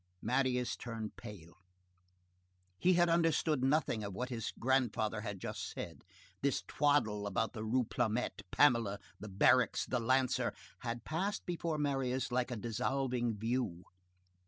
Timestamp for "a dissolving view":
12.49-13.83